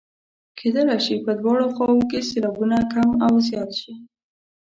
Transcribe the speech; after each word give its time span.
کیدلای 0.57 0.99
شي 1.05 1.15
په 1.25 1.31
دواړو 1.41 1.65
خواوو 1.75 2.07
کې 2.09 2.27
سېلابونه 2.29 2.77
کم 2.93 3.09
او 3.25 3.33
زیات 3.47 3.71
شي. 3.79 3.93